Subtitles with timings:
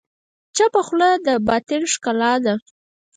[0.55, 2.55] چپه خوله، د باطن ښکلا ده.